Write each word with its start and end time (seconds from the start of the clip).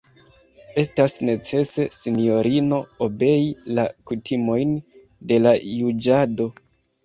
Estas 0.83 1.17
necese, 1.29 1.85
sinjorino, 1.97 2.81
obei 3.09 3.45
la 3.81 3.87
kutimojn 4.11 4.75
de 5.33 5.43
la 5.47 5.57
juĝado. 5.77 6.53